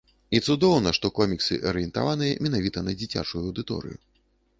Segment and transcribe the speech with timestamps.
[0.35, 3.97] І цудоўна, што коміксы арыентаваныя менавіта на дзіцячую аўдыторыю.